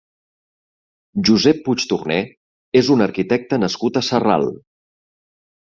Josep 1.27 1.59
Puig 1.67 1.85
Torné 1.91 2.17
és 2.81 2.91
un 2.97 3.07
arquitecte 3.09 3.63
nascut 3.67 4.01
a 4.03 4.07
Sarral. 4.09 4.49